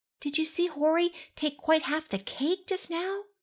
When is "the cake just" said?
2.09-2.89